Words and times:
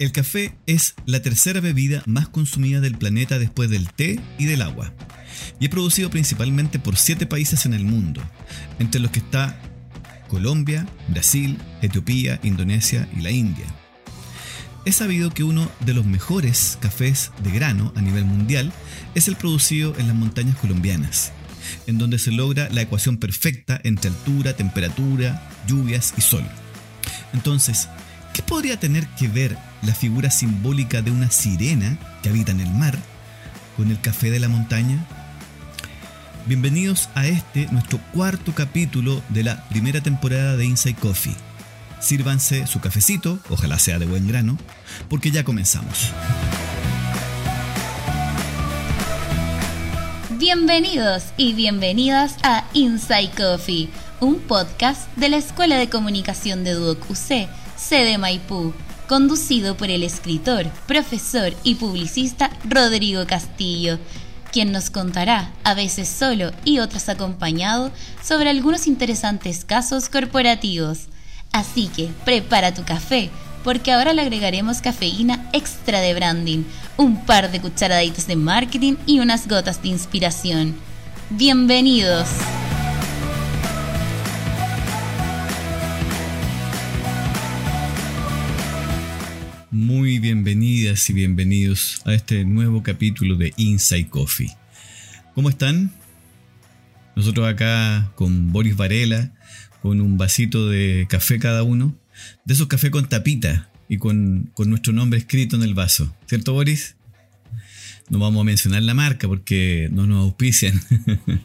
El 0.00 0.12
café 0.12 0.56
es 0.66 0.94
la 1.04 1.20
tercera 1.20 1.60
bebida 1.60 2.02
más 2.06 2.26
consumida 2.26 2.80
del 2.80 2.96
planeta 2.96 3.38
después 3.38 3.68
del 3.68 3.92
té 3.92 4.18
y 4.38 4.46
del 4.46 4.62
agua. 4.62 4.94
Y 5.60 5.66
es 5.66 5.70
producido 5.70 6.08
principalmente 6.08 6.78
por 6.78 6.96
siete 6.96 7.26
países 7.26 7.66
en 7.66 7.74
el 7.74 7.84
mundo, 7.84 8.22
entre 8.78 8.98
los 8.98 9.10
que 9.10 9.18
está 9.18 9.60
Colombia, 10.28 10.88
Brasil, 11.08 11.58
Etiopía, 11.82 12.40
Indonesia 12.42 13.10
y 13.14 13.20
la 13.20 13.30
India. 13.30 13.66
Es 14.86 14.96
sabido 14.96 15.28
que 15.28 15.44
uno 15.44 15.70
de 15.80 15.92
los 15.92 16.06
mejores 16.06 16.78
cafés 16.80 17.30
de 17.44 17.50
grano 17.50 17.92
a 17.94 18.00
nivel 18.00 18.24
mundial 18.24 18.72
es 19.14 19.28
el 19.28 19.36
producido 19.36 19.94
en 19.98 20.06
las 20.06 20.16
montañas 20.16 20.56
colombianas, 20.56 21.30
en 21.86 21.98
donde 21.98 22.18
se 22.18 22.32
logra 22.32 22.70
la 22.70 22.80
ecuación 22.80 23.18
perfecta 23.18 23.78
entre 23.84 24.08
altura, 24.08 24.56
temperatura, 24.56 25.46
lluvias 25.68 26.14
y 26.16 26.22
sol. 26.22 26.44
Entonces, 27.34 27.90
¿qué 28.32 28.40
podría 28.40 28.80
tener 28.80 29.06
que 29.08 29.28
ver 29.28 29.69
la 29.82 29.94
figura 29.94 30.30
simbólica 30.30 31.02
de 31.02 31.10
una 31.10 31.30
sirena 31.30 31.96
que 32.22 32.28
habita 32.28 32.52
en 32.52 32.60
el 32.60 32.70
mar 32.70 32.98
con 33.76 33.90
el 33.90 34.00
café 34.00 34.30
de 34.30 34.40
la 34.40 34.48
montaña? 34.48 35.04
Bienvenidos 36.46 37.08
a 37.14 37.26
este, 37.26 37.66
nuestro 37.70 37.98
cuarto 38.12 38.54
capítulo 38.54 39.22
de 39.28 39.44
la 39.44 39.68
primera 39.68 40.00
temporada 40.00 40.56
de 40.56 40.64
Inside 40.64 40.96
Coffee. 40.96 41.34
Sírvanse 42.00 42.66
su 42.66 42.80
cafecito, 42.80 43.38
ojalá 43.50 43.78
sea 43.78 43.98
de 43.98 44.06
buen 44.06 44.26
grano, 44.26 44.58
porque 45.08 45.30
ya 45.30 45.44
comenzamos. 45.44 46.10
Bienvenidos 50.38 51.24
y 51.36 51.52
bienvenidas 51.52 52.36
a 52.42 52.64
Inside 52.72 53.30
Coffee, 53.36 53.90
un 54.20 54.40
podcast 54.40 55.14
de 55.16 55.28
la 55.28 55.36
Escuela 55.36 55.76
de 55.76 55.90
Comunicación 55.90 56.64
de 56.64 56.72
Duoc 56.72 57.10
UC, 57.10 57.48
sede 57.76 58.16
Maipú 58.16 58.72
conducido 59.10 59.76
por 59.76 59.90
el 59.90 60.04
escritor, 60.04 60.68
profesor 60.86 61.52
y 61.64 61.74
publicista 61.74 62.48
Rodrigo 62.62 63.26
Castillo, 63.26 63.98
quien 64.52 64.70
nos 64.70 64.88
contará, 64.88 65.50
a 65.64 65.74
veces 65.74 66.08
solo 66.08 66.52
y 66.64 66.78
otras 66.78 67.08
acompañado, 67.08 67.90
sobre 68.22 68.50
algunos 68.50 68.86
interesantes 68.86 69.64
casos 69.64 70.08
corporativos. 70.08 71.06
Así 71.50 71.88
que 71.88 72.08
prepara 72.24 72.72
tu 72.72 72.84
café, 72.84 73.30
porque 73.64 73.90
ahora 73.90 74.12
le 74.12 74.22
agregaremos 74.22 74.80
cafeína 74.80 75.50
extra 75.52 76.00
de 76.00 76.14
branding, 76.14 76.62
un 76.96 77.26
par 77.26 77.50
de 77.50 77.60
cucharaditas 77.60 78.28
de 78.28 78.36
marketing 78.36 78.94
y 79.06 79.18
unas 79.18 79.48
gotas 79.48 79.82
de 79.82 79.88
inspiración. 79.88 80.76
Bienvenidos. 81.30 82.28
Y 90.90 91.12
bienvenidos 91.12 92.02
a 92.04 92.14
este 92.14 92.44
nuevo 92.44 92.82
capítulo 92.82 93.36
de 93.36 93.54
Inside 93.56 94.08
Coffee. 94.08 94.50
¿Cómo 95.36 95.48
están? 95.48 95.92
Nosotros 97.14 97.46
acá 97.46 98.10
con 98.16 98.50
Boris 98.50 98.74
Varela, 98.74 99.30
con 99.82 100.00
un 100.00 100.18
vasito 100.18 100.68
de 100.68 101.06
café 101.08 101.38
cada 101.38 101.62
uno, 101.62 101.96
de 102.44 102.54
esos 102.54 102.66
café 102.66 102.90
con 102.90 103.08
tapita 103.08 103.70
y 103.88 103.98
con, 103.98 104.50
con 104.52 104.68
nuestro 104.68 104.92
nombre 104.92 105.20
escrito 105.20 105.54
en 105.54 105.62
el 105.62 105.74
vaso. 105.74 106.12
¿Cierto, 106.26 106.54
Boris? 106.54 106.96
No 108.08 108.18
vamos 108.18 108.40
a 108.40 108.44
mencionar 108.44 108.82
la 108.82 108.94
marca 108.94 109.28
porque 109.28 109.88
no 109.92 110.08
nos 110.08 110.24
auspician. 110.24 110.82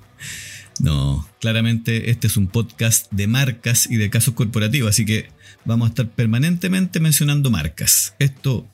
no, 0.79 1.29
claramente 1.39 2.09
este 2.09 2.25
es 2.25 2.35
un 2.35 2.47
podcast 2.47 3.11
de 3.11 3.27
marcas 3.27 3.85
y 3.91 3.97
de 3.97 4.09
casos 4.09 4.33
corporativos, 4.33 4.89
así 4.89 5.05
que 5.05 5.27
vamos 5.65 5.85
a 5.85 5.89
estar 5.89 6.09
permanentemente 6.09 6.99
mencionando 6.99 7.51
marcas. 7.51 8.15
Esto 8.17 8.67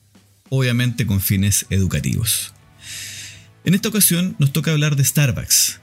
obviamente 0.52 1.06
con 1.08 1.22
fines 1.22 1.66
educativos. 1.70 2.54
En 3.64 3.74
esta 3.74 3.88
ocasión 3.88 4.36
nos 4.38 4.52
toca 4.52 4.72
hablar 4.72 4.98
de 4.98 5.06
Starbucks, 5.06 5.80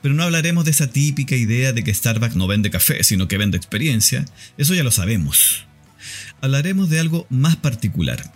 pero 0.00 0.14
no 0.14 0.22
hablaremos 0.22 0.64
de 0.64 0.70
esa 0.70 0.86
típica 0.86 1.34
idea 1.34 1.72
de 1.72 1.82
que 1.82 1.92
Starbucks 1.92 2.36
no 2.36 2.46
vende 2.46 2.70
café, 2.70 3.02
sino 3.02 3.26
que 3.26 3.36
vende 3.36 3.56
experiencia, 3.56 4.24
eso 4.56 4.74
ya 4.74 4.84
lo 4.84 4.92
sabemos. 4.92 5.66
Hablaremos 6.40 6.88
de 6.88 7.00
algo 7.00 7.26
más 7.30 7.56
particular. 7.56 8.32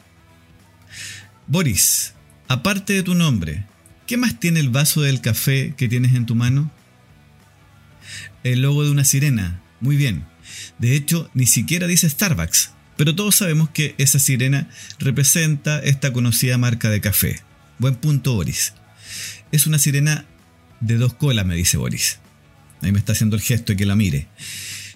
Boris, 1.46 2.14
aparte 2.48 2.92
de 2.92 3.04
tu 3.04 3.14
nombre, 3.14 3.64
¿qué 4.08 4.16
más 4.16 4.40
tiene 4.40 4.58
el 4.58 4.70
vaso 4.70 5.02
del 5.02 5.20
café 5.20 5.74
que 5.76 5.88
tienes 5.88 6.14
en 6.14 6.26
tu 6.26 6.34
mano? 6.34 6.72
El 8.42 8.62
logo 8.62 8.82
de 8.82 8.90
una 8.90 9.04
sirena. 9.04 9.62
Muy 9.80 9.96
bien. 9.96 10.26
De 10.80 10.96
hecho, 10.96 11.30
ni 11.32 11.46
siquiera 11.46 11.86
dice 11.86 12.10
Starbucks, 12.10 12.72
pero 13.00 13.14
todos 13.14 13.36
sabemos 13.36 13.70
que 13.70 13.94
esa 13.96 14.18
sirena 14.18 14.68
representa 14.98 15.78
esta 15.78 16.12
conocida 16.12 16.58
marca 16.58 16.90
de 16.90 17.00
café. 17.00 17.40
Buen 17.78 17.94
punto, 17.94 18.34
Boris. 18.34 18.74
Es 19.52 19.66
una 19.66 19.78
sirena 19.78 20.26
de 20.82 20.98
dos 20.98 21.14
colas, 21.14 21.46
me 21.46 21.56
dice 21.56 21.78
Boris. 21.78 22.18
Ahí 22.82 22.92
me 22.92 22.98
está 22.98 23.12
haciendo 23.12 23.36
el 23.36 23.42
gesto 23.42 23.72
de 23.72 23.78
que 23.78 23.86
la 23.86 23.96
mire. 23.96 24.28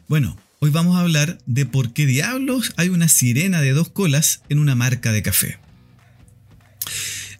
Bueno, 0.07 0.39
hoy 0.59 0.69
vamos 0.69 0.99
a 0.99 1.01
hablar 1.01 1.39
de 1.47 1.65
por 1.65 1.95
qué 1.95 2.05
diablos 2.05 2.75
hay 2.77 2.91
una 2.91 3.09
sirena 3.09 3.63
de 3.63 3.73
dos 3.73 3.89
colas 3.89 4.43
en 4.51 4.59
una 4.59 4.75
marca 4.75 5.11
de 5.11 5.23
café. 5.23 5.59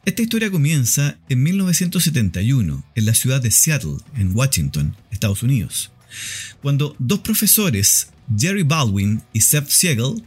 Esta 0.07 0.23
historia 0.23 0.51
comienza 0.51 1.19
en 1.29 1.43
1971 1.43 2.91
en 2.95 3.05
la 3.05 3.13
ciudad 3.13 3.43
de 3.43 3.51
Seattle, 3.51 3.99
en 4.17 4.35
Washington, 4.35 4.97
Estados 5.11 5.43
Unidos 5.43 5.93
cuando 6.63 6.97
dos 6.99 7.21
profesores, 7.21 8.09
Jerry 8.37 8.63
Baldwin 8.63 9.23
y 9.33 9.41
Seth 9.41 9.69
Siegel, 9.69 10.25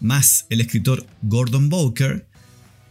más 0.00 0.46
el 0.50 0.60
escritor 0.60 1.06
Gordon 1.22 1.68
Bowker, 1.68 2.26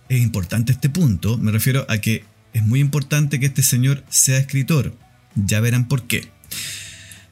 es 0.09 0.21
importante 0.21 0.71
este 0.71 0.89
punto, 0.89 1.37
me 1.37 1.51
refiero 1.51 1.85
a 1.89 1.97
que 1.97 2.23
es 2.53 2.63
muy 2.63 2.79
importante 2.79 3.39
que 3.39 3.47
este 3.47 3.63
señor 3.63 4.03
sea 4.09 4.37
escritor, 4.37 4.95
ya 5.35 5.59
verán 5.59 5.87
por 5.87 6.07
qué. 6.07 6.29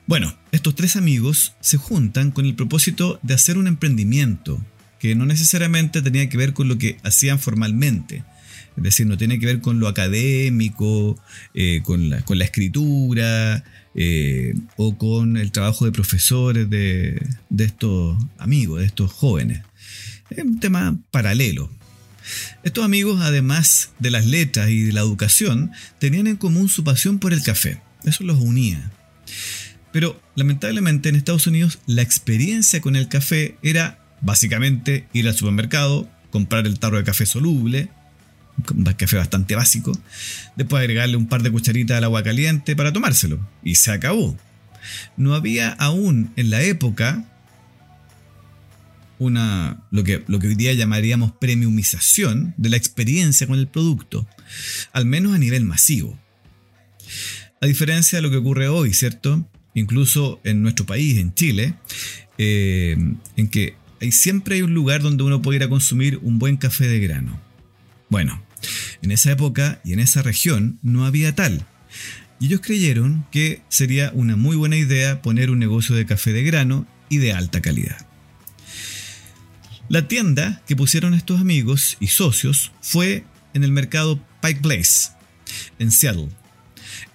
Bueno, 0.05 0.35
estos 0.51 0.75
tres 0.75 0.95
amigos 0.95 1.53
se 1.61 1.77
juntan 1.77 2.31
con 2.31 2.45
el 2.45 2.55
propósito 2.55 3.19
de 3.23 3.33
hacer 3.33 3.57
un 3.57 3.67
emprendimiento 3.67 4.63
que 4.99 5.15
no 5.15 5.25
necesariamente 5.25 6.01
tenía 6.01 6.27
que 6.29 6.37
ver 6.37 6.53
con 6.53 6.67
lo 6.67 6.77
que 6.77 6.97
hacían 7.03 7.39
formalmente, 7.39 8.23
es 8.75 8.83
decir, 8.83 9.05
no 9.05 9.17
tiene 9.17 9.39
que 9.39 9.45
ver 9.45 9.61
con 9.61 9.79
lo 9.79 9.87
académico, 9.87 11.19
eh, 11.53 11.81
con, 11.83 12.09
la, 12.09 12.45
escritura 12.45 13.63
eh, 13.95 14.53
o 14.77 14.97
con 14.97 15.37
el 15.37 15.51
trabajo 15.51 15.85
de 15.85 15.91
profesores 15.91 16.69
de, 16.69 17.21
de 17.49 17.63
estos 17.63 18.17
amigos, 18.37 18.79
de 18.79 18.85
estos 18.85 19.11
jóvenes. 19.11 19.61
Es 20.29 20.43
un 20.43 20.59
tema 20.59 20.97
paralelo. 21.11 21.69
Estos 22.63 22.85
amigos, 22.85 23.21
además 23.21 23.91
de 23.99 24.09
las 24.09 24.25
letras 24.25 24.69
y 24.69 24.81
de 24.83 24.93
la 24.93 25.01
educación, 25.01 25.71
tenían 25.99 26.27
en 26.27 26.37
común 26.37 26.69
su 26.69 26.83
pasión 26.83 27.19
por 27.19 27.33
el 27.33 27.43
café. 27.43 27.81
Eso 28.03 28.23
los 28.23 28.39
unía. 28.39 28.91
Pero 29.91 30.19
lamentablemente 30.35 31.09
en 31.09 31.15
Estados 31.15 31.47
Unidos 31.47 31.79
la 31.85 32.01
experiencia 32.01 32.81
con 32.81 32.95
el 32.95 33.07
café 33.09 33.57
era 33.61 33.99
básicamente 34.21 35.07
ir 35.13 35.27
al 35.27 35.35
supermercado, 35.35 36.09
comprar 36.31 36.65
el 36.65 36.79
tarro 36.79 36.97
de 36.97 37.03
café 37.03 37.25
soluble, 37.25 37.89
café 38.97 39.17
bastante 39.17 39.55
básico, 39.55 39.97
después 40.55 40.81
agregarle 40.81 41.17
un 41.17 41.27
par 41.27 41.41
de 41.43 41.51
cucharitas 41.51 41.97
al 41.97 42.03
agua 42.05 42.23
caliente 42.23 42.75
para 42.75 42.93
tomárselo. 42.93 43.39
Y 43.63 43.75
se 43.75 43.91
acabó. 43.91 44.37
No 45.17 45.33
había 45.33 45.71
aún 45.71 46.31
en 46.35 46.49
la 46.49 46.61
época 46.61 47.25
una, 49.19 49.83
lo, 49.91 50.03
que, 50.03 50.23
lo 50.27 50.39
que 50.39 50.47
hoy 50.47 50.55
día 50.55 50.73
llamaríamos 50.73 51.31
premiumización 51.33 52.53
de 52.57 52.69
la 52.69 52.77
experiencia 52.77 53.47
con 53.47 53.57
el 53.57 53.67
producto, 53.67 54.27
al 54.91 55.05
menos 55.05 55.33
a 55.33 55.37
nivel 55.37 55.63
masivo. 55.63 56.19
A 57.61 57.65
diferencia 57.65 58.17
de 58.17 58.21
lo 58.21 58.29
que 58.29 58.37
ocurre 58.37 58.67
hoy, 58.67 58.93
¿cierto? 58.93 59.47
Incluso 59.73 60.41
en 60.43 60.61
nuestro 60.61 60.85
país, 60.85 61.17
en 61.17 61.33
Chile, 61.33 61.75
eh, 62.37 62.97
en 63.37 63.47
que 63.47 63.75
hay, 64.01 64.11
siempre 64.11 64.55
hay 64.55 64.61
un 64.63 64.73
lugar 64.73 65.01
donde 65.01 65.23
uno 65.23 65.41
puede 65.41 65.57
ir 65.57 65.63
a 65.63 65.69
consumir 65.69 66.19
un 66.21 66.39
buen 66.39 66.57
café 66.57 66.87
de 66.87 66.99
grano 66.99 67.52
bueno, 68.13 68.39
en 69.01 69.09
esa 69.09 69.31
época 69.31 69.81
y 69.83 69.93
en 69.93 69.99
esa 69.99 70.21
región 70.21 70.77
no 70.83 71.07
había 71.07 71.33
tal. 71.33 71.65
Y 72.39 72.45
ellos 72.45 72.61
creyeron 72.61 73.25
que 73.31 73.63
sería 73.69 74.11
una 74.13 74.35
muy 74.35 74.55
buena 74.55 74.77
idea 74.77 75.23
poner 75.23 75.49
un 75.49 75.57
negocio 75.57 75.95
de 75.95 76.05
café 76.05 76.31
de 76.31 76.43
grano 76.43 76.85
y 77.09 77.17
de 77.17 77.33
alta 77.33 77.59
calidad. 77.59 78.05
La 79.89 80.07
tienda 80.07 80.61
que 80.67 80.75
pusieron 80.75 81.15
estos 81.15 81.41
amigos 81.41 81.97
y 81.99 82.05
socios 82.05 82.71
fue 82.81 83.23
en 83.55 83.63
el 83.63 83.71
mercado 83.71 84.23
Pike 84.43 84.61
Place, 84.61 85.09
en 85.79 85.89
Seattle, 85.89 86.29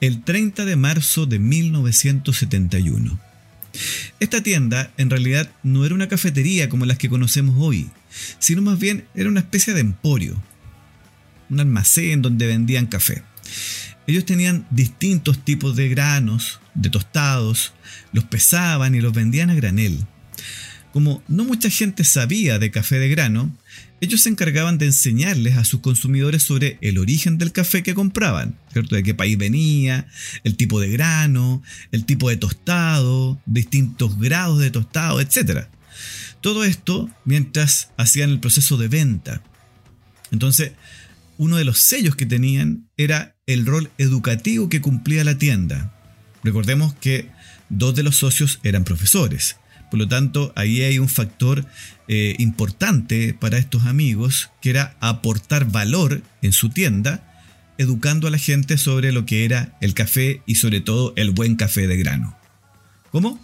el 0.00 0.24
30 0.24 0.64
de 0.64 0.74
marzo 0.74 1.26
de 1.26 1.38
1971. 1.38 3.20
Esta 4.18 4.42
tienda 4.42 4.90
en 4.96 5.10
realidad 5.10 5.48
no 5.62 5.86
era 5.86 5.94
una 5.94 6.08
cafetería 6.08 6.68
como 6.68 6.86
las 6.86 6.98
que 6.98 7.08
conocemos 7.08 7.54
hoy, 7.56 7.88
sino 8.40 8.62
más 8.62 8.80
bien 8.80 9.06
era 9.14 9.28
una 9.28 9.40
especie 9.40 9.74
de 9.74 9.80
emporio, 9.80 10.42
un 11.50 11.60
almacén 11.60 12.22
donde 12.22 12.46
vendían 12.46 12.86
café. 12.86 13.22
Ellos 14.06 14.24
tenían 14.24 14.66
distintos 14.70 15.44
tipos 15.44 15.76
de 15.76 15.88
granos, 15.88 16.60
de 16.74 16.90
tostados, 16.90 17.74
los 18.12 18.24
pesaban 18.24 18.94
y 18.94 19.00
los 19.00 19.12
vendían 19.12 19.50
a 19.50 19.54
granel. 19.54 20.06
como 20.92 21.22
no 21.28 21.44
mucha 21.44 21.68
gente 21.68 22.02
sabía 22.02 22.58
de 22.58 22.70
café 22.70 22.98
de 22.98 23.08
grano, 23.10 23.54
ellos 24.00 24.22
se 24.22 24.28
encargaban 24.28 24.78
de 24.78 24.86
enseñarles 24.86 25.56
a 25.56 25.64
sus 25.64 25.80
consumidores 25.80 26.42
sobre 26.42 26.78
el 26.80 26.98
origen 26.98 27.36
del 27.36 27.52
café 27.52 27.82
que 27.82 27.94
compraban, 27.94 28.56
¿cierto? 28.72 28.94
De 28.94 29.02
qué 29.02 29.14
país 29.14 29.36
venía, 29.36 30.06
el 30.44 30.56
tipo 30.56 30.80
de 30.80 30.88
grano, 30.88 31.62
el 31.90 32.04
tipo 32.04 32.30
de 32.30 32.36
tostado, 32.36 33.40
distintos 33.44 34.18
grados 34.18 34.60
de 34.60 34.70
tostado, 34.70 35.20
etc. 35.20 35.66
Todo 36.40 36.64
esto 36.64 37.10
mientras 37.24 37.90
hacían 37.96 38.30
el 38.30 38.40
proceso 38.40 38.76
de 38.76 38.88
venta. 38.88 39.42
Entonces, 40.30 40.72
uno 41.38 41.56
de 41.56 41.64
los 41.64 41.80
sellos 41.80 42.16
que 42.16 42.26
tenían 42.26 42.90
era 42.96 43.36
el 43.46 43.64
rol 43.64 43.90
educativo 43.96 44.68
que 44.68 44.82
cumplía 44.82 45.24
la 45.24 45.38
tienda. 45.38 45.94
Recordemos 46.44 46.92
que 46.94 47.30
dos 47.70 47.94
de 47.94 48.02
los 48.02 48.16
socios 48.16 48.60
eran 48.62 48.84
profesores. 48.84 49.56
Por 49.90 49.98
lo 49.98 50.08
tanto, 50.08 50.52
ahí 50.54 50.82
hay 50.82 50.98
un 50.98 51.08
factor 51.08 51.64
eh, 52.08 52.34
importante 52.38 53.32
para 53.32 53.56
estos 53.56 53.84
amigos, 53.86 54.50
que 54.60 54.70
era 54.70 54.96
aportar 55.00 55.70
valor 55.70 56.22
en 56.42 56.52
su 56.52 56.68
tienda, 56.68 57.24
educando 57.78 58.28
a 58.28 58.30
la 58.30 58.38
gente 58.38 58.76
sobre 58.76 59.12
lo 59.12 59.24
que 59.24 59.44
era 59.44 59.76
el 59.80 59.94
café 59.94 60.42
y 60.44 60.56
sobre 60.56 60.80
todo 60.80 61.14
el 61.16 61.30
buen 61.30 61.56
café 61.56 61.86
de 61.86 61.96
grano. 61.96 62.36
¿Cómo? 63.10 63.40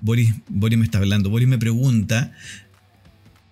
Boris, 0.00 0.34
Boris 0.48 0.78
me 0.78 0.84
está 0.84 0.98
hablando. 0.98 1.30
Boris 1.30 1.48
me 1.48 1.56
pregunta 1.56 2.32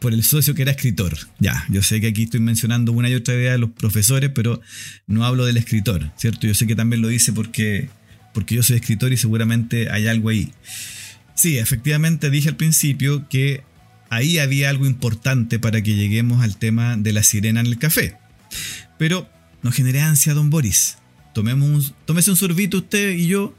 por 0.03 0.13
el 0.13 0.25
socio 0.25 0.55
que 0.55 0.63
era 0.63 0.73
escritor. 0.73 1.17
Ya, 1.39 1.65
yo 1.71 1.81
sé 1.83 2.01
que 2.01 2.09
aquí 2.09 2.25
estoy 2.25 2.41
mencionando 2.41 2.91
una 2.91 3.09
y 3.09 3.15
otra 3.15 3.35
vez 3.35 3.53
a 3.53 3.57
los 3.57 3.71
profesores, 3.71 4.31
pero 4.35 4.61
no 5.07 5.25
hablo 5.25 5.47
del 5.47 5.57
escritor, 5.57 6.11
¿cierto? 6.17 6.47
Yo 6.49 6.55
sé 6.55 6.67
que 6.67 6.75
también 6.75 7.01
lo 7.01 7.09
dice 7.09 7.33
porque, 7.33 7.89
porque 8.35 8.57
yo 8.57 8.65
soy 8.65 8.77
escritor 8.77 9.13
y 9.13 9.17
seguramente 9.17 9.91
hay 9.91 10.09
algo 10.09 10.29
ahí. 10.29 10.51
Sí, 11.37 11.57
efectivamente 11.57 12.31
dije 12.31 12.49
al 12.49 12.57
principio 12.57 13.29
que 13.29 13.63
ahí 14.11 14.39
había 14.39 14.71
algo 14.71 14.87
importante 14.87 15.61
para 15.61 15.83
que 15.83 15.95
lleguemos 15.95 16.43
al 16.43 16.57
tema 16.57 16.97
de 16.97 17.13
la 17.13 17.23
sirena 17.23 17.61
en 17.61 17.67
el 17.67 17.79
café. 17.79 18.17
Pero 18.99 19.31
no 19.63 19.71
genere 19.71 20.01
ansia, 20.01 20.35
don 20.35 20.51
Boris. 20.51 20.99
Tomemos 21.33 21.95
tómese 22.05 22.31
un 22.31 22.37
sorbito 22.37 22.79
usted 22.79 23.13
y 23.13 23.29
yo 23.29 23.57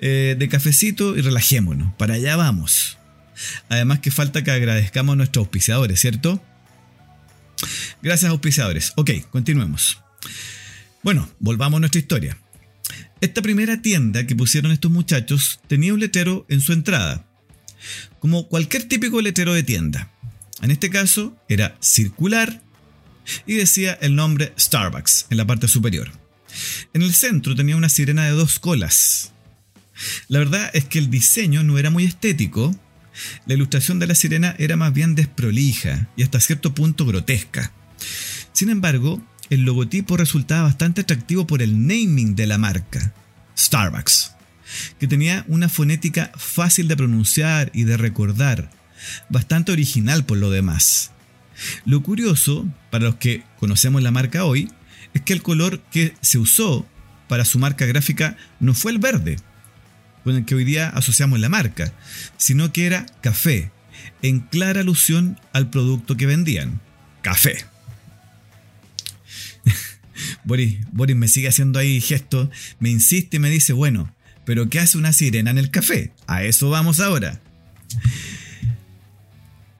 eh, 0.00 0.36
de 0.38 0.48
cafecito 0.48 1.16
y 1.16 1.20
relajémonos. 1.20 1.94
Para 1.94 2.14
allá 2.14 2.34
vamos. 2.36 2.96
Además 3.68 4.00
que 4.00 4.10
falta 4.10 4.44
que 4.44 4.50
agradezcamos 4.50 5.14
a 5.14 5.16
nuestros 5.16 5.44
auspiciadores, 5.44 6.00
¿cierto? 6.00 6.42
Gracias 8.02 8.30
auspiciadores. 8.30 8.92
Ok, 8.96 9.10
continuemos. 9.30 10.00
Bueno, 11.02 11.28
volvamos 11.38 11.78
a 11.78 11.80
nuestra 11.80 12.00
historia. 12.00 12.38
Esta 13.20 13.42
primera 13.42 13.80
tienda 13.82 14.26
que 14.26 14.36
pusieron 14.36 14.72
estos 14.72 14.90
muchachos 14.90 15.60
tenía 15.68 15.94
un 15.94 16.00
letrero 16.00 16.44
en 16.48 16.60
su 16.60 16.72
entrada, 16.72 17.24
como 18.18 18.48
cualquier 18.48 18.88
típico 18.88 19.20
letrero 19.20 19.54
de 19.54 19.62
tienda. 19.62 20.10
En 20.60 20.70
este 20.70 20.90
caso 20.90 21.36
era 21.48 21.76
circular 21.80 22.62
y 23.46 23.54
decía 23.54 23.98
el 24.00 24.14
nombre 24.14 24.52
Starbucks 24.58 25.26
en 25.30 25.36
la 25.36 25.46
parte 25.46 25.68
superior. 25.68 26.10
En 26.92 27.02
el 27.02 27.14
centro 27.14 27.54
tenía 27.54 27.76
una 27.76 27.88
sirena 27.88 28.24
de 28.24 28.32
dos 28.32 28.58
colas. 28.58 29.32
La 30.28 30.38
verdad 30.38 30.70
es 30.74 30.84
que 30.84 30.98
el 30.98 31.10
diseño 31.10 31.62
no 31.62 31.78
era 31.78 31.90
muy 31.90 32.04
estético. 32.04 32.74
La 33.46 33.54
ilustración 33.54 33.98
de 33.98 34.06
la 34.06 34.14
sirena 34.14 34.54
era 34.58 34.76
más 34.76 34.92
bien 34.92 35.14
desprolija 35.14 36.08
y 36.16 36.22
hasta 36.22 36.40
cierto 36.40 36.74
punto 36.74 37.04
grotesca. 37.04 37.72
Sin 38.52 38.70
embargo, 38.70 39.22
el 39.50 39.62
logotipo 39.62 40.16
resultaba 40.16 40.62
bastante 40.62 41.02
atractivo 41.02 41.46
por 41.46 41.62
el 41.62 41.86
naming 41.86 42.34
de 42.34 42.46
la 42.46 42.58
marca, 42.58 43.12
Starbucks, 43.58 44.32
que 44.98 45.06
tenía 45.06 45.44
una 45.48 45.68
fonética 45.68 46.32
fácil 46.36 46.88
de 46.88 46.96
pronunciar 46.96 47.70
y 47.74 47.84
de 47.84 47.96
recordar, 47.96 48.70
bastante 49.28 49.72
original 49.72 50.24
por 50.24 50.38
lo 50.38 50.50
demás. 50.50 51.10
Lo 51.84 52.02
curioso, 52.02 52.66
para 52.90 53.04
los 53.04 53.16
que 53.16 53.42
conocemos 53.58 54.02
la 54.02 54.10
marca 54.10 54.44
hoy, 54.44 54.70
es 55.14 55.22
que 55.22 55.32
el 55.32 55.42
color 55.42 55.80
que 55.90 56.14
se 56.20 56.38
usó 56.38 56.86
para 57.28 57.44
su 57.44 57.58
marca 57.58 57.86
gráfica 57.86 58.36
no 58.60 58.74
fue 58.74 58.92
el 58.92 58.98
verde, 58.98 59.36
con 60.24 60.36
el 60.36 60.44
que 60.44 60.54
hoy 60.54 60.64
día 60.64 60.88
asociamos 60.88 61.40
la 61.40 61.48
marca, 61.48 61.92
sino 62.36 62.72
que 62.72 62.86
era 62.86 63.06
café, 63.20 63.70
en 64.22 64.40
clara 64.40 64.80
alusión 64.80 65.38
al 65.52 65.70
producto 65.70 66.16
que 66.16 66.26
vendían, 66.26 66.80
café. 67.22 67.64
Boris, 70.44 70.78
Boris 70.92 71.16
me 71.16 71.28
sigue 71.28 71.48
haciendo 71.48 71.78
ahí 71.78 72.00
gestos, 72.00 72.48
me 72.78 72.90
insiste 72.90 73.36
y 73.36 73.40
me 73.40 73.50
dice, 73.50 73.72
bueno, 73.72 74.14
pero 74.44 74.68
¿qué 74.68 74.80
hace 74.80 74.98
una 74.98 75.12
sirena 75.12 75.50
en 75.50 75.58
el 75.58 75.70
café? 75.70 76.12
A 76.26 76.44
eso 76.44 76.70
vamos 76.70 77.00
ahora. 77.00 77.40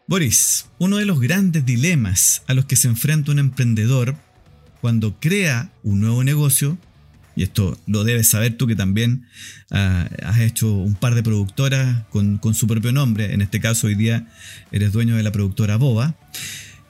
Boris, 0.07 0.67
uno 0.79 0.99
de 0.99 1.07
los 1.07 1.21
grandes 1.21 1.65
dilemas 1.65 2.43
a 2.47 2.55
los 2.55 2.67
que 2.67 2.77
se 2.77 2.89
enfrenta 2.89 3.33
un 3.33 3.39
emprendedor 3.39 4.17
cuando 4.81 5.19
crea 5.19 5.71
un 5.83 6.01
nuevo 6.01 6.25
negocio, 6.25 6.77
y 7.35 7.43
esto 7.43 7.79
lo 7.87 8.05
debes 8.05 8.29
saber 8.29 8.57
tú 8.57 8.67
que 8.67 8.77
también 8.77 9.27
ah, 9.71 10.09
has 10.23 10.41
hecho 10.41 10.73
un 10.73 10.95
par 10.95 11.15
de 11.15 11.23
productoras 11.23 12.05
con, 12.11 12.41
su 12.55 12.67
propio 12.67 12.93
nombre, 12.93 13.33
en 13.33 13.43
este 13.43 13.61
caso 13.61 13.87
hoy 13.87 13.95
día 13.95 14.29
eres 14.71 14.93
dueño 14.93 15.17
de 15.17 15.23
la 15.23 15.33
productora 15.33 15.77
Boba, 15.77 16.17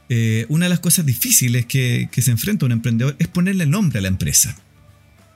eh, 0.08 0.46
una 0.48 0.66
de 0.66 0.70
las 0.70 0.80
cosas 0.80 1.06
difíciles 1.06 1.66
que, 1.66 2.08
se 2.12 2.30
enfrenta 2.30 2.66
un 2.66 2.72
emprendedor 2.72 3.16
es 3.18 3.28
ponerle 3.28 3.66
nombre 3.66 3.98
a 3.98 4.02
la 4.02 4.08
empresa, 4.08 4.56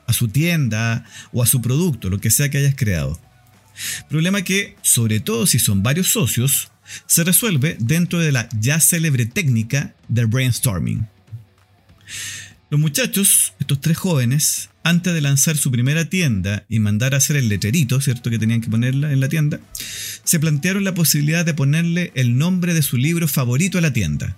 a 0.06 0.12
su 0.12 0.28
tienda 0.28 1.04
o 1.32 1.42
a 1.42 1.46
su 1.46 1.62
producto, 1.62 2.10
lo 2.10 2.20
que 2.20 2.30
sea 2.30 2.50
que 2.50 2.58
hayas 2.58 2.74
creado. 2.74 3.20
Problema 4.08 4.42
que, 4.42 4.76
sobre 4.82 5.20
todo 5.20 5.46
si 5.46 5.58
son 5.58 5.82
varios 5.82 6.08
socios, 6.08 6.70
se 7.06 7.24
resuelve 7.24 7.76
dentro 7.80 8.18
de 8.18 8.32
la 8.32 8.48
ya 8.58 8.80
célebre 8.80 9.26
técnica 9.26 9.94
del 10.08 10.26
brainstorming. 10.26 11.06
Los 12.68 12.80
muchachos, 12.80 13.52
estos 13.60 13.80
tres 13.80 13.96
jóvenes, 13.96 14.70
antes 14.82 15.14
de 15.14 15.20
lanzar 15.20 15.56
su 15.56 15.70
primera 15.70 16.06
tienda 16.06 16.64
y 16.68 16.80
mandar 16.80 17.14
a 17.14 17.18
hacer 17.18 17.36
el 17.36 17.48
letrerito, 17.48 18.00
¿cierto? 18.00 18.30
Que 18.30 18.38
tenían 18.38 18.60
que 18.60 18.70
ponerla 18.70 19.12
en 19.12 19.20
la 19.20 19.28
tienda, 19.28 19.60
se 20.24 20.40
plantearon 20.40 20.84
la 20.84 20.94
posibilidad 20.94 21.44
de 21.44 21.54
ponerle 21.54 22.12
el 22.14 22.38
nombre 22.38 22.74
de 22.74 22.82
su 22.82 22.96
libro 22.96 23.28
favorito 23.28 23.78
a 23.78 23.80
la 23.82 23.92
tienda 23.92 24.36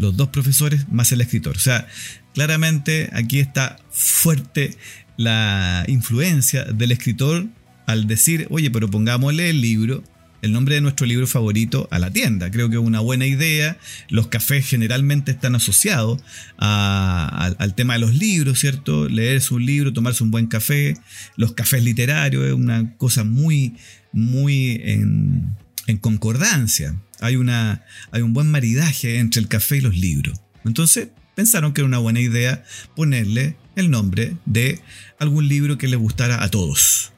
los 0.00 0.16
dos 0.16 0.30
profesores 0.30 0.88
más 0.90 1.12
el 1.12 1.20
escritor. 1.20 1.56
O 1.56 1.60
sea, 1.60 1.86
claramente 2.34 3.10
aquí 3.12 3.38
está 3.38 3.76
fuerte 3.90 4.76
la 5.16 5.84
influencia 5.86 6.64
del 6.64 6.92
escritor 6.92 7.46
al 7.86 8.06
decir, 8.06 8.46
oye, 8.50 8.70
pero 8.70 8.90
pongámosle 8.90 9.50
el 9.50 9.60
libro, 9.60 10.02
el 10.42 10.52
nombre 10.52 10.76
de 10.76 10.80
nuestro 10.80 11.06
libro 11.06 11.26
favorito 11.26 11.88
a 11.90 11.98
la 11.98 12.10
tienda. 12.10 12.50
Creo 12.50 12.68
que 12.70 12.76
es 12.76 12.82
una 12.82 13.00
buena 13.00 13.26
idea. 13.26 13.78
Los 14.08 14.28
cafés 14.28 14.66
generalmente 14.66 15.30
están 15.30 15.54
asociados 15.54 16.22
al 16.56 17.74
tema 17.74 17.94
de 17.94 18.00
los 18.00 18.14
libros, 18.14 18.58
¿cierto? 18.58 19.08
Leerse 19.08 19.54
un 19.54 19.66
libro, 19.66 19.92
tomarse 19.92 20.22
un 20.22 20.30
buen 20.30 20.46
café. 20.46 20.96
Los 21.36 21.52
cafés 21.52 21.84
literarios 21.84 22.46
es 22.46 22.52
una 22.52 22.96
cosa 22.96 23.24
muy, 23.24 23.76
muy 24.12 24.80
en, 24.84 25.56
concordancia 26.00 26.94
hay, 27.20 27.36
una, 27.36 27.84
hay 28.12 28.22
un 28.22 28.32
buen 28.32 28.50
maridaje 28.50 29.18
entre 29.18 29.40
el 29.40 29.48
café 29.48 29.78
y 29.78 29.80
los 29.80 29.96
libros. 29.96 30.40
Entonces 30.64 31.08
pensaron 31.34 31.72
que 31.72 31.80
era 31.80 31.88
una 31.88 31.98
buena 31.98 32.20
idea 32.20 32.64
ponerle 32.94 33.56
el 33.76 33.90
nombre 33.90 34.36
de 34.46 34.80
algún 35.18 35.48
libro 35.48 35.78
que 35.78 35.88
le 35.88 35.96
gustara 35.96 36.42
a 36.42 36.48
todos. 36.48 37.12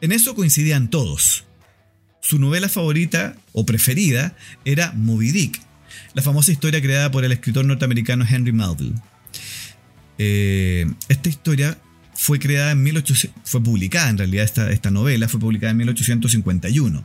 En 0.00 0.12
eso 0.12 0.34
coincidían 0.34 0.88
todos. 0.88 1.44
Su 2.30 2.38
novela 2.38 2.68
favorita 2.68 3.34
o 3.52 3.66
preferida 3.66 4.36
era 4.64 4.92
Moby 4.92 5.32
Dick, 5.32 5.60
la 6.14 6.22
famosa 6.22 6.52
historia 6.52 6.80
creada 6.80 7.10
por 7.10 7.24
el 7.24 7.32
escritor 7.32 7.64
norteamericano 7.64 8.24
Henry 8.24 8.52
Melville. 8.52 8.94
Eh, 10.16 10.88
esta 11.08 11.28
historia 11.28 11.76
fue 12.14 12.38
creada 12.38 12.70
en 12.70 12.84
1800, 12.84 13.42
fue 13.44 13.60
publicada 13.60 14.10
en 14.10 14.18
realidad 14.18 14.44
esta, 14.44 14.70
esta 14.70 14.92
novela 14.92 15.26
fue 15.26 15.40
publicada 15.40 15.72
en 15.72 15.78
1851 15.78 17.04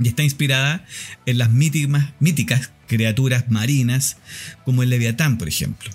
y 0.00 0.08
está 0.08 0.22
inspirada 0.22 0.84
en 1.24 1.38
las 1.38 1.50
míticas, 1.50 2.12
míticas 2.20 2.70
criaturas 2.86 3.50
marinas 3.50 4.18
como 4.66 4.82
el 4.82 4.90
leviatán, 4.90 5.38
por 5.38 5.48
ejemplo. 5.48 5.90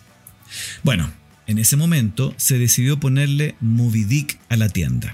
Bueno, 0.82 1.14
en 1.46 1.60
ese 1.60 1.78
momento 1.78 2.34
se 2.38 2.58
decidió 2.58 3.00
ponerle 3.00 3.54
Moby 3.60 4.06
Dick 4.06 4.40
a 4.50 4.58
la 4.58 4.70
tienda. 4.70 5.14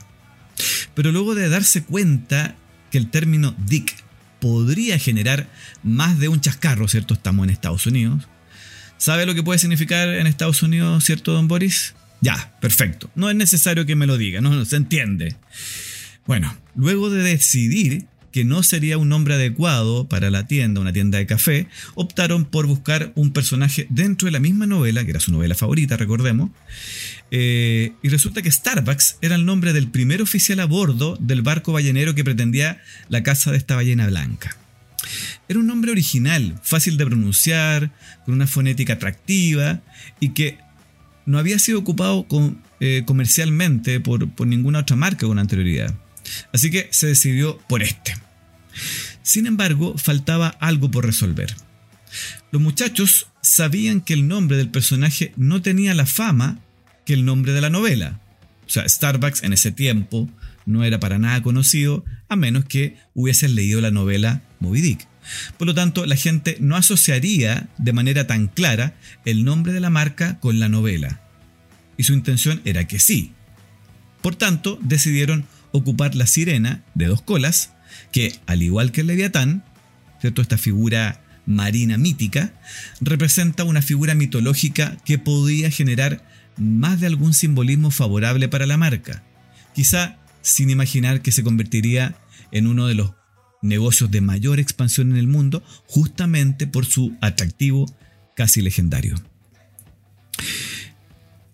Pero 0.94 1.12
luego 1.12 1.36
de 1.36 1.50
darse 1.50 1.84
cuenta 1.84 2.56
que 2.92 2.98
el 2.98 3.10
término 3.10 3.56
Dick 3.65 3.96
podría 4.39 5.00
generar 5.00 5.48
más 5.84 6.20
de 6.20 6.27
un 6.27 6.42
chascarro, 6.42 6.88
¿cierto? 6.88 7.13
Estamos 7.13 7.46
en 7.46 7.50
Estados 7.50 7.86
Unidos. 7.88 8.27
¿Sabe 8.98 9.25
lo 9.25 9.36
que 9.36 9.44
puede 9.44 9.60
significar 9.60 10.08
en 10.10 10.27
Estados 10.27 10.63
Unidos, 10.63 11.04
¿cierto, 11.04 11.34
don 11.34 11.48
Boris? 11.48 11.96
Ya, 12.22 12.56
perfecto. 12.62 13.10
No 13.15 13.30
es 13.30 13.36
necesario 13.36 13.86
que 13.86 13.96
me 13.96 14.08
lo 14.08 14.18
diga, 14.18 14.42
no, 14.42 14.51
no 14.51 14.65
se 14.65 14.77
entiende. 14.77 15.36
Bueno, 16.25 16.56
luego 16.75 17.10
de 17.10 17.22
decidir 17.22 18.06
que 18.36 18.44
no 18.44 18.63
sería 18.63 18.98
un 18.98 19.08
nombre 19.08 19.36
adecuado 19.36 20.10
para 20.10 20.30
la 20.30 20.46
tienda, 20.46 20.82
una 20.82 20.92
tienda 20.92 21.20
de 21.20 21.25
café, 21.25 21.70
optaron 21.94 22.44
por 22.44 22.68
buscar 22.68 23.13
un 23.15 23.32
personaje 23.32 23.88
dentro 23.89 24.25
de 24.25 24.34
la 24.34 24.42
misma 24.42 24.68
novela, 24.68 25.06
que 25.06 25.12
era 25.12 25.22
su 25.22 25.32
novela 25.32 25.56
favorita, 25.56 25.96
recordemos, 25.96 26.50
eh, 27.32 27.94
y 28.04 28.10
resulta 28.10 28.42
que 28.42 28.51
Starbucks 28.51 29.20
era 29.22 29.36
el 29.36 29.46
nombre 29.46 29.72
del 29.72 29.88
primer 29.88 30.22
oficial 30.22 30.60
a 30.60 30.65
bordo 30.65 31.18
del 31.22 31.44
barco 31.44 31.72
ballenero 31.72 32.13
que 32.13 32.25
pretendía 32.25 32.82
la 33.08 33.24
casa 33.24 33.51
de 33.51 33.58
esta 33.58 33.75
ballena 33.75 34.06
blanca. 34.08 34.58
Era 35.48 35.60
un 35.60 35.68
nombre 35.68 35.94
original, 35.94 36.60
fácil 36.62 36.98
de 36.98 37.06
pronunciar, 37.06 37.94
con 38.25 38.34
una 38.34 38.48
fonética 38.48 38.96
atractiva 38.96 39.80
y 40.20 40.32
que 40.32 40.58
no 41.25 41.39
había 41.39 41.58
sido 41.58 41.80
ocupado 41.80 42.27
eh, 42.82 43.04
comercialmente 43.06 44.01
por, 44.01 44.30
por 44.30 44.46
ninguna 44.46 44.80
otra 44.80 44.98
marca 44.98 45.25
con 45.25 45.39
anterioridad. 45.39 45.96
Así 46.51 46.70
que 46.70 46.89
se 46.92 47.08
decidió 47.08 47.60
por 47.70 47.82
este. 47.82 48.25
Sin 49.25 49.48
embargo, 49.48 49.98
faltaba 49.98 50.50
algo 50.60 50.91
por 50.91 51.03
resolver. 51.03 51.55
Los 52.51 52.62
muchachos 52.62 53.25
sabían 53.41 54.00
que 54.01 54.13
el 54.13 54.27
nombre 54.27 54.55
del 54.55 54.70
personaje 54.70 55.34
no 55.36 55.63
tenía 55.63 55.96
la 55.96 56.05
fama 56.05 56.60
que 57.08 57.13
el 57.13 57.25
nombre 57.25 57.51
de 57.51 57.60
la 57.60 57.72
novela. 57.72 58.22
O 58.67 58.70
sea, 58.70 58.88
Starbucks 58.88 59.41
en 59.41 59.53
ese 59.53 59.72
tiempo 59.72 60.29
no 60.67 60.84
era 60.84 61.00
para 61.00 61.17
nada 61.17 61.41
conocido, 61.41 62.05
a 62.29 62.36
menos 62.36 62.65
que 62.65 62.98
hubiesen 63.15 63.55
leído 63.55 63.82
la 63.82 63.89
novela 63.89 64.44
Moby 64.60 64.82
Dick. 64.82 65.08
Por 65.58 65.65
lo 65.65 65.74
tanto, 65.74 66.05
la 66.05 66.15
gente 66.15 66.58
no 66.60 66.75
asociaría 66.75 67.67
de 67.79 67.94
manera 67.94 68.27
tan 68.27 68.46
clara 68.48 68.94
el 69.25 69.44
nombre 69.44 69.74
de 69.74 69.79
la 69.79 69.89
marca 69.89 70.39
con 70.39 70.60
la 70.60 70.70
novela. 70.70 71.20
Y 71.98 72.03
su 72.03 72.13
intención 72.13 72.62
era 72.63 72.88
que 72.88 73.00
sí. 73.00 73.32
Por 74.22 74.36
tanto, 74.36 74.77
decidieron 74.84 75.46
ocupar 75.72 76.13
la 76.13 76.27
sirena 76.27 76.84
de 76.94 77.08
dos 77.08 77.24
colas, 77.24 77.72
que, 78.12 78.40
al 78.46 78.62
igual 78.62 78.92
que 78.92 79.02
el 79.02 79.08
leviatán, 79.08 79.64
¿cierto? 80.22 80.42
esta 80.42 80.58
figura 80.58 81.22
marina 81.46 81.98
mítica, 81.98 82.54
representa 83.02 83.64
una 83.64 83.82
figura 83.82 84.16
mitológica 84.16 84.98
que 85.06 85.20
podía 85.20 85.70
generar 85.70 86.25
más 86.58 87.00
de 87.00 87.08
algún 87.08 87.34
simbolismo 87.34 87.92
favorable 87.92 88.48
para 88.48 88.66
la 88.66 88.78
marca, 88.78 89.24
quizá 89.74 90.18
sin 90.42 90.70
imaginar 90.70 91.22
que 91.22 91.32
se 91.32 91.44
convertiría 91.44 92.16
en 92.52 92.68
uno 92.68 92.88
de 92.88 92.96
los 92.96 93.14
negocios 93.62 94.12
de 94.12 94.22
mayor 94.22 94.60
expansión 94.60 95.12
en 95.12 95.18
el 95.18 95.28
mundo, 95.28 95.64
justamente 95.88 96.68
por 96.68 96.86
su 96.86 97.18
atractivo 97.22 97.86
casi 98.36 98.62
legendario. 98.62 99.16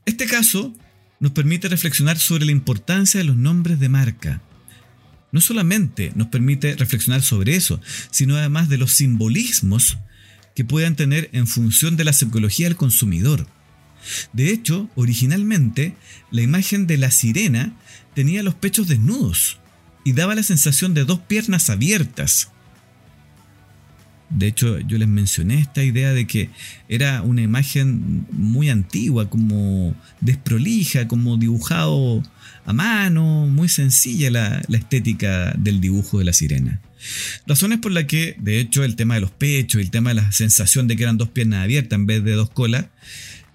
Este 0.05 0.25
caso 0.25 0.73
nos 1.19 1.31
permite 1.31 1.69
reflexionar 1.69 2.17
sobre 2.17 2.45
la 2.45 2.51
importancia 2.51 3.19
de 3.19 3.23
los 3.23 3.37
nombres 3.37 3.79
de 3.79 3.89
marca. 3.89 4.41
No 5.31 5.41
solamente 5.41 6.11
nos 6.15 6.27
permite 6.27 6.75
reflexionar 6.75 7.21
sobre 7.21 7.55
eso, 7.55 7.79
sino 8.11 8.35
además 8.35 8.69
de 8.69 8.77
los 8.77 8.93
simbolismos 8.93 9.97
que 10.55 10.65
puedan 10.65 10.95
tener 10.95 11.29
en 11.33 11.47
función 11.47 11.95
de 11.95 12.03
la 12.03 12.13
psicología 12.13 12.67
del 12.67 12.75
consumidor. 12.75 13.47
De 14.33 14.49
hecho, 14.49 14.89
originalmente, 14.95 15.95
la 16.31 16.41
imagen 16.41 16.87
de 16.87 16.97
la 16.97 17.11
sirena 17.11 17.73
tenía 18.13 18.43
los 18.43 18.55
pechos 18.55 18.87
desnudos 18.87 19.59
y 20.03 20.13
daba 20.13 20.35
la 20.35 20.43
sensación 20.43 20.93
de 20.93 21.05
dos 21.05 21.19
piernas 21.19 21.69
abiertas. 21.69 22.49
De 24.31 24.47
hecho, 24.47 24.79
yo 24.79 24.97
les 24.97 25.07
mencioné 25.07 25.59
esta 25.59 25.83
idea 25.83 26.13
de 26.13 26.25
que 26.25 26.49
era 26.87 27.21
una 27.21 27.41
imagen 27.41 28.25
muy 28.31 28.69
antigua, 28.69 29.29
como 29.29 29.93
desprolija, 30.21 31.07
como 31.07 31.37
dibujado 31.37 32.23
a 32.65 32.73
mano, 32.73 33.47
muy 33.47 33.67
sencilla 33.67 34.31
la, 34.31 34.61
estética 34.69 35.53
del 35.57 35.81
dibujo 35.81 36.19
de 36.19 36.25
la 36.25 36.33
sirena. 36.33 36.79
Razones 37.45 37.79
por 37.79 37.91
las 37.91 38.05
que, 38.05 38.35
de 38.39 38.59
hecho, 38.59 38.83
el 38.83 38.95
tema 38.95 39.15
de 39.15 39.21
los 39.21 39.31
pechos 39.31 39.81
y 39.81 39.83
el 39.83 39.91
tema 39.91 40.11
de 40.11 40.15
la 40.15 40.31
sensación 40.31 40.87
de 40.87 40.95
que 40.95 41.03
eran 41.03 41.17
dos 41.17 41.29
piernas 41.29 41.63
abiertas 41.63 41.97
en 41.97 42.05
vez 42.05 42.23
de 42.23 42.31
dos 42.31 42.49
colas, 42.49 42.85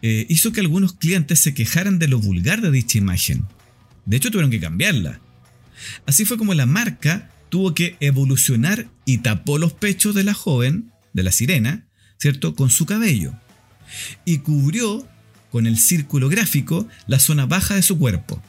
eh, 0.03 0.27
hizo 0.29 0.53
que 0.53 0.61
algunos 0.61 0.93
clientes 0.93 1.41
se 1.41 1.55
quejaran 1.55 1.99
de 1.99 2.09
lo 2.09 2.19
vulgar 2.19 2.61
de 2.61 2.71
dicha 2.71 2.99
imagen. 2.99 3.45
De 4.05 4.19
hecho, 4.19 4.31
tuvieron 4.31 4.51
que 4.51 4.61
cambiarla. 4.61 5.21
Así 6.07 6.25
fue 6.25 6.37
como 6.37 6.53
la 6.55 6.67
marca 6.67 7.31
tuvo 7.49 7.75
que 7.75 7.97
evolucionar 8.01 8.89
y 9.05 9.19
tapó 9.19 9.59
los 9.59 9.73
pechos 9.73 10.15
de 10.15 10.25
la 10.25 10.35
joven, 10.35 10.93
de 11.13 11.23
la 11.23 11.33
sirena, 11.33 11.87
¿cierto? 12.19 12.55
Con 12.55 12.71
su 12.71 12.87
cabello. 12.87 13.35
Y 14.25 14.39
cubrió 14.39 15.07
con 15.51 15.67
el 15.67 15.79
círculo 15.79 16.29
gráfico 16.29 16.89
la 17.07 17.19
zona 17.19 17.47
baja 17.47 17.75
de 17.75 17.83
su 17.83 17.99
cuerpo, 17.99 18.43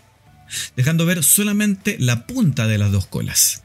dejando 0.75 1.06
ver 1.06 1.24
solamente 1.24 1.98
la 2.00 2.27
punta 2.27 2.68
de 2.68 2.77
las 2.77 2.92
dos 2.92 3.06
colas. 3.06 3.63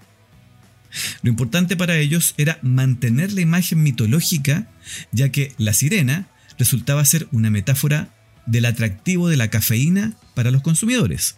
Lo 1.23 1.31
importante 1.31 1.77
para 1.77 1.97
ellos 1.97 2.35
era 2.37 2.59
mantener 2.63 3.33
la 3.33 3.41
imagen 3.41 3.83
mitológica, 3.83 4.71
ya 5.11 5.31
que 5.31 5.55
la 5.57 5.73
sirena 5.73 6.29
resultaba 6.59 7.05
ser 7.05 7.29
una 7.33 7.51
metáfora 7.51 8.11
del 8.47 8.67
atractivo 8.67 9.29
de 9.29 9.37
la 9.37 9.49
cafeína 9.49 10.13
para 10.35 10.51
los 10.51 10.63
consumidores, 10.63 11.37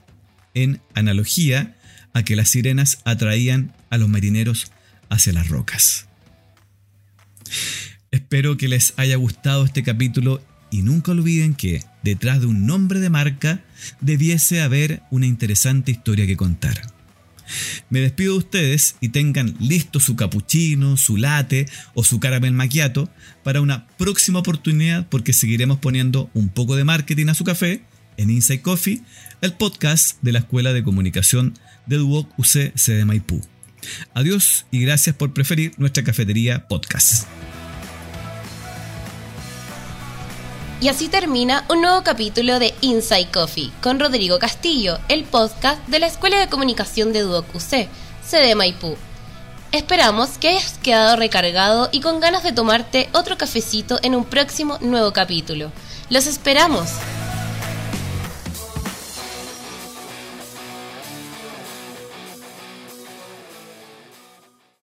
en 0.54 0.80
analogía 0.94 1.73
a 2.14 2.22
que 2.22 2.36
las 2.36 2.48
sirenas 2.48 3.00
atraían 3.04 3.74
a 3.90 3.98
los 3.98 4.08
marineros 4.08 4.72
hacia 5.10 5.32
las 5.34 5.48
rocas. 5.48 6.06
Espero 8.10 8.56
que 8.56 8.68
les 8.68 8.94
haya 8.96 9.16
gustado 9.16 9.64
este 9.64 9.82
capítulo 9.82 10.40
y 10.70 10.82
nunca 10.82 11.12
olviden 11.12 11.54
que 11.54 11.82
detrás 12.02 12.40
de 12.40 12.46
un 12.46 12.66
nombre 12.66 13.00
de 13.00 13.10
marca 13.10 13.62
debiese 14.00 14.62
haber 14.62 15.02
una 15.10 15.26
interesante 15.26 15.90
historia 15.90 16.26
que 16.26 16.36
contar. 16.36 16.80
Me 17.90 18.00
despido 18.00 18.32
de 18.32 18.38
ustedes 18.38 18.96
y 19.00 19.10
tengan 19.10 19.54
listo 19.60 20.00
su 20.00 20.16
cappuccino, 20.16 20.96
su 20.96 21.16
latte 21.16 21.66
o 21.94 22.02
su 22.02 22.18
caramel 22.18 22.52
macchiato 22.52 23.10
para 23.42 23.60
una 23.60 23.86
próxima 23.98 24.38
oportunidad 24.38 25.06
porque 25.08 25.32
seguiremos 25.32 25.78
poniendo 25.78 26.30
un 26.32 26.48
poco 26.48 26.76
de 26.76 26.84
marketing 26.84 27.26
a 27.26 27.34
su 27.34 27.44
café 27.44 27.82
en 28.16 28.30
Inside 28.30 28.62
Coffee, 28.62 29.02
el 29.40 29.52
podcast 29.52 30.18
de 30.22 30.32
la 30.32 30.40
Escuela 30.40 30.72
de 30.72 30.84
Comunicación 30.84 31.54
de 31.86 31.96
Duoc 31.96 32.28
UC 32.38 32.74
de 32.74 33.04
Maipú. 33.04 33.40
Adiós 34.14 34.66
y 34.70 34.80
gracias 34.80 35.14
por 35.16 35.32
preferir 35.32 35.72
nuestra 35.76 36.04
cafetería 36.04 36.66
podcast. 36.68 37.26
Y 40.80 40.88
así 40.88 41.08
termina 41.08 41.64
un 41.70 41.80
nuevo 41.80 42.02
capítulo 42.02 42.58
de 42.58 42.74
Inside 42.82 43.30
Coffee 43.32 43.70
con 43.82 43.98
Rodrigo 43.98 44.38
Castillo, 44.38 44.98
el 45.08 45.24
podcast 45.24 45.86
de 45.88 45.98
la 45.98 46.06
Escuela 46.06 46.38
de 46.38 46.48
Comunicación 46.48 47.12
de 47.12 47.20
Duoc 47.20 47.46
UC, 47.54 47.88
sede 48.22 48.54
Maipú. 48.54 48.96
Esperamos 49.72 50.36
que 50.38 50.50
hayas 50.50 50.78
quedado 50.82 51.16
recargado 51.16 51.88
y 51.90 52.00
con 52.00 52.20
ganas 52.20 52.42
de 52.42 52.52
tomarte 52.52 53.08
otro 53.12 53.38
cafecito 53.38 53.98
en 54.02 54.14
un 54.14 54.24
próximo 54.24 54.78
nuevo 54.80 55.12
capítulo. 55.12 55.72
¡Los 56.10 56.26
esperamos! 56.26 56.90